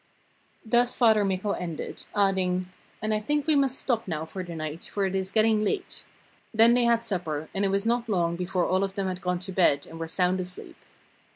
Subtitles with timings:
[0.65, 2.69] Thus Father Mikko ended, adding:
[3.03, 6.05] 'And I think we must stop now for the night, for it is getting late.'
[6.51, 9.37] Then they had supper, and it was not long before all of them had gone
[9.37, 10.77] to bed and were sound asleep.